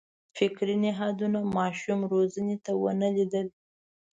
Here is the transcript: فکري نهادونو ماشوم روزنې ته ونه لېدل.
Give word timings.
فکري 0.37 0.75
نهادونو 0.85 1.39
ماشوم 1.57 1.99
روزنې 2.13 2.55
ته 2.65 2.71
ونه 2.81 3.07
لېدل. 3.15 3.47